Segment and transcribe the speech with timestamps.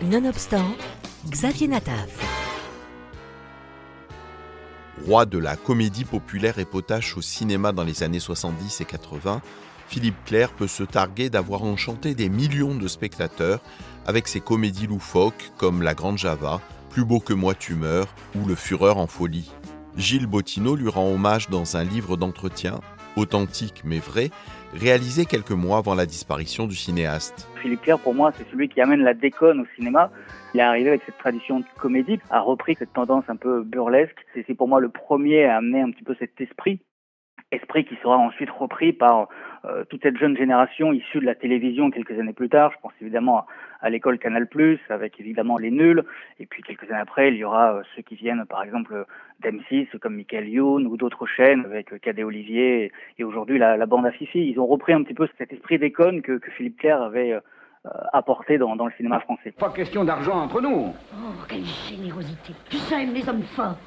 [0.00, 0.76] Nonobstant,
[1.28, 2.22] Xavier Nataf.
[5.04, 9.42] Roi de la comédie populaire et potache au cinéma dans les années 70 et 80,
[9.88, 13.60] Philippe Clair peut se targuer d'avoir enchanté des millions de spectateurs
[14.06, 16.60] avec ses comédies loufoques comme La Grande Java,
[16.90, 19.50] Plus beau que moi tu meurs ou Le Fureur en folie.
[19.96, 22.80] Gilles Bottineau lui rend hommage dans un livre d'entretien,
[23.18, 24.30] authentique mais vrai,
[24.74, 27.48] réalisé quelques mois avant la disparition du cinéaste.
[27.60, 30.10] Philippe Clair, pour moi, c'est celui qui amène la déconne au cinéma.
[30.54, 34.16] Il est arrivé avec cette tradition de comédie, a repris cette tendance un peu burlesque.
[34.34, 36.80] C'est pour moi le premier à amener un petit peu cet esprit
[37.50, 39.28] esprit qui sera ensuite repris par
[39.64, 42.72] euh, toute cette jeune génération issue de la télévision quelques années plus tard.
[42.72, 43.46] Je pense évidemment
[43.80, 44.48] à, l'école Canal+,
[44.90, 46.04] avec évidemment les nuls.
[46.38, 49.06] Et puis quelques années après, il y aura euh, ceux qui viennent, par exemple,
[49.42, 54.06] d'M6, comme Michael Youn ou d'autres chaînes, avec euh, Cadet Olivier et, aujourd'hui la, bande
[54.06, 54.50] à Fifi.
[54.50, 57.38] Ils ont repris un petit peu cet esprit d'école que, que Philippe Clair avait
[58.12, 59.52] apporté dans, dans, le cinéma français.
[59.52, 60.92] Pas question d'argent entre nous.
[61.14, 61.16] Oh,
[61.48, 62.52] quelle générosité.
[62.68, 63.78] Tu sais, les hommes forts.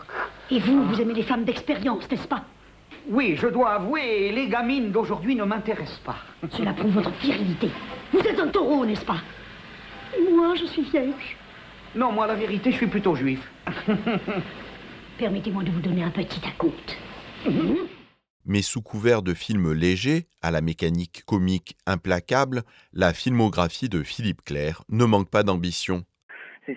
[0.50, 2.44] Et vous, vous aimez les femmes d'expérience, n'est-ce pas?
[3.10, 6.18] Oui, je dois avouer, les gamines d'aujourd'hui ne m'intéressent pas.
[6.52, 7.70] Cela prouve votre virilité.
[8.14, 9.22] Vous êtes un taureau, n'est-ce pas?
[10.34, 11.38] Moi, je suis vierge.
[11.96, 13.40] Non, moi, la vérité, je suis plutôt juif.
[15.18, 16.98] Permettez-moi de vous donner un petit acompte.
[18.46, 22.64] Mais sous couvert de films légers, à la mécanique comique implacable,
[22.94, 26.04] la filmographie de Philippe Clair ne manque pas d'ambition.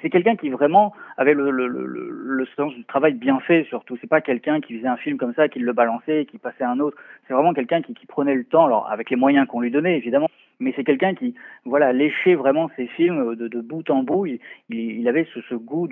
[0.02, 3.96] C'est quelqu'un qui vraiment avait le, sens du travail bien fait surtout.
[4.00, 6.70] C'est pas quelqu'un qui faisait un film comme ça, qui le balançait, qui passait à
[6.70, 6.96] un autre.
[7.26, 10.28] C'est vraiment quelqu'un qui, prenait le temps, alors avec les moyens qu'on lui donnait évidemment,
[10.60, 14.26] mais c'est quelqu'un qui voilà léchait vraiment ses films de, de bout en bout.
[14.68, 15.88] Il, avait ce, goût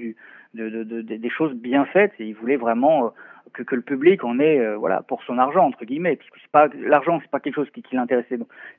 [0.54, 4.76] des choses bien faites et il voulait vraiment euh, que, le public en ait euh,
[4.76, 7.82] voilà pour son argent entre guillemets puisque c'est pas l'argent c'est pas quelque chose qui,
[7.92, 8.38] l'intéressait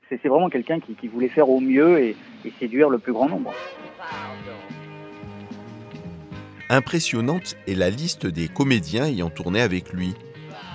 [0.10, 2.16] c'est vraiment quelqu'un qui, voulait faire au mieux et,
[2.46, 3.54] et séduire le plus grand nombre.
[6.74, 10.16] Impressionnante est la liste des comédiens ayant tourné avec lui,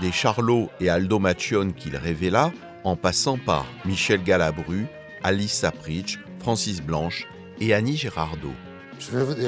[0.00, 2.52] des Charlot et Aldo Macione qu'il révéla,
[2.84, 4.86] en passant par Michel Galabru,
[5.24, 7.26] Alice Sapritch, Francis Blanche
[7.58, 8.12] et Annie dire,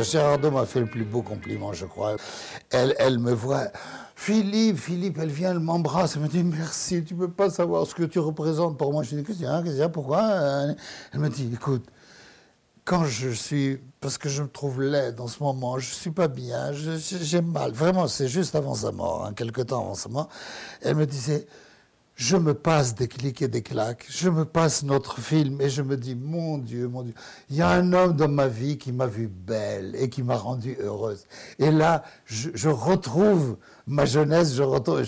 [0.02, 2.16] Girardot m'a fait le plus beau compliment, je crois.
[2.70, 3.68] Elle, elle me voit.
[4.16, 7.94] Philippe, Philippe, elle vient, elle m'embrasse, elle me dit merci, tu peux pas savoir ce
[7.94, 9.04] que tu représentes pour moi.
[9.04, 10.22] Je dis, y a, pourquoi?
[11.12, 11.86] Elle me dit, écoute,
[12.90, 16.26] quand je suis, parce que je me trouve laide en ce moment, je suis pas
[16.26, 17.70] bien, j'ai mal.
[17.70, 20.28] Vraiment, c'est juste avant sa mort, hein, quelque temps avant sa mort.
[20.82, 21.46] Elle me disait,
[22.20, 25.80] je me passe des clics et des claques, je me passe notre film et je
[25.80, 27.14] me dis, mon Dieu, mon Dieu,
[27.48, 30.36] il y a un homme dans ma vie qui m'a vu belle et qui m'a
[30.36, 31.24] rendue heureuse.
[31.58, 35.02] Et là, je, retrouve ma jeunesse, je retrouve.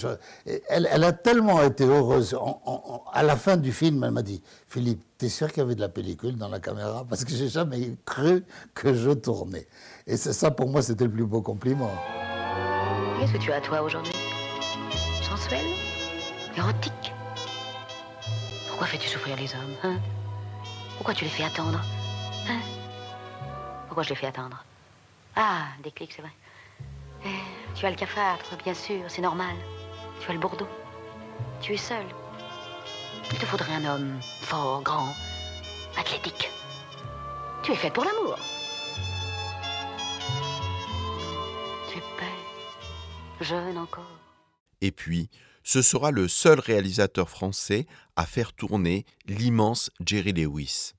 [0.46, 2.34] elle, elle, a tellement été heureuse.
[3.12, 5.82] à la fin du film, elle m'a dit, Philippe, t'es sûr qu'il y avait de
[5.82, 7.04] la pellicule dans la caméra?
[7.06, 9.68] Parce que j'ai jamais cru que je tournais.
[10.06, 11.92] Et c'est ça, pour moi, c'était le plus beau compliment.
[13.20, 14.14] Qu'est-ce que tu as, toi, aujourd'hui?
[15.22, 15.91] Sensuel?
[16.56, 17.12] Érotique
[18.68, 19.98] Pourquoi fais-tu souffrir les hommes hein?
[20.96, 21.80] Pourquoi tu les fais attendre
[22.48, 22.60] hein?
[23.86, 24.64] Pourquoi je les fais attendre?
[25.36, 26.32] Ah, des clics, c'est vrai.
[27.24, 27.28] Eh,
[27.74, 29.54] tu as le cafard, bien sûr, c'est normal.
[30.20, 30.68] Tu as le bourdeau.
[31.60, 32.04] Tu es seul.
[33.30, 35.14] Il te faudrait un homme fort, grand,
[35.98, 36.50] athlétique.
[37.62, 38.38] Tu es faite pour l'amour.
[41.90, 44.18] Tu es belle, jeune encore.
[44.80, 45.30] Et puis,
[45.62, 47.86] ce sera le seul réalisateur français
[48.16, 50.92] à faire tourner l'immense Jerry Lewis.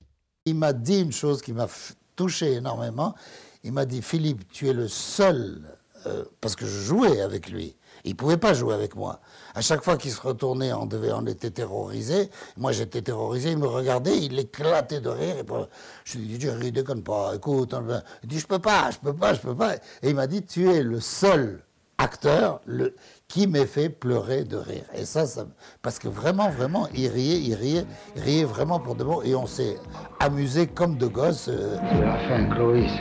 [0.46, 1.68] Il m'a dit une chose qui m'a
[2.16, 3.14] touché énormément.
[3.62, 5.62] Il m'a dit Philippe, tu es le seul,
[6.06, 7.76] euh, parce que je jouais avec lui.
[8.04, 9.20] Il ne pouvait pas jouer avec moi.
[9.54, 12.28] À chaque fois qu'il se retournait, on, devait, on était terrorisé.
[12.58, 13.52] Moi, j'étais terrorisé.
[13.52, 15.36] Il me regardait, il éclatait de rire.
[15.36, 15.44] Et
[16.04, 17.74] je lui ai dit, Jerry, déconne pas, écoute.
[18.22, 19.76] Il dit, je peux pas, je peux pas, je peux pas.
[19.76, 21.64] Et il m'a dit, tu es le seul
[22.04, 22.94] acteur le,
[23.28, 24.84] qui m'ait fait pleurer de rire.
[24.94, 25.46] Et ça, ça,
[25.82, 29.22] parce que vraiment, vraiment, il riait, il riait, il riait vraiment pour de bon.
[29.22, 29.76] Et on s'est
[30.20, 31.48] amusé comme de gosses.
[31.48, 31.78] Euh.
[31.90, 32.92] C'est la fin, Clovis.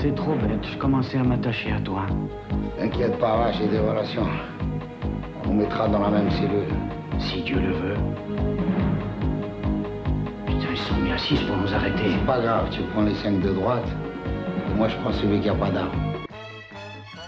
[0.00, 2.06] C'est trop bête, je commençais à m'attacher à toi.
[2.78, 4.28] T'inquiète pas, j'ai des relations.
[5.44, 6.72] On mettra dans la même cellule.
[7.18, 7.96] Si Dieu le veut.
[10.46, 12.12] Putain, ils sont mis à six pour nous arrêter.
[12.12, 13.88] C'est pas grave, tu prends les cinq de droite.
[14.76, 16.07] moi, je prends celui qui a pas d'armes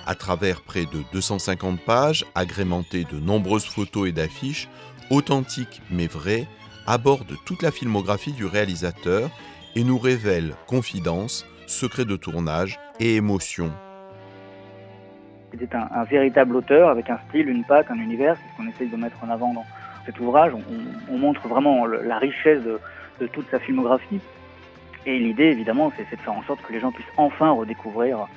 [0.06, 4.69] à travers près de 250 pages, agrémentées de nombreuses photos et d'affiches,
[5.11, 6.47] authentiques mais vraies,
[6.87, 9.31] aborde toute la filmographie du réalisateur
[9.76, 13.73] et nous révèle confidences, secrets de tournage et émotions.
[15.52, 18.88] C'était un, véritable auteur avec un style, une patte, un univers, c'est ce qu'on essaye
[18.88, 19.64] de mettre en avant dans
[20.06, 20.52] cet ouvrage.
[21.11, 24.20] On, montre vraiment la richesse de, toute sa filmographie.
[25.06, 28.29] Et l'idée, évidemment, c'est de faire en sorte que les gens puissent enfin redécouvrir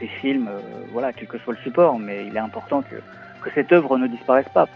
[0.00, 0.60] ces films, euh,
[0.90, 2.96] voilà, quel que soit le support, mais il est important que,
[3.42, 4.66] que cette œuvre ne disparaisse pas.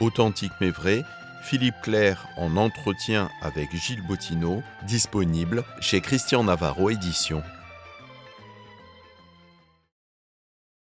[0.00, 1.04] Authentique mais vrai,
[1.42, 7.42] Philippe Claire en entretien avec Gilles Bottineau, disponible chez Christian Navarro Éditions.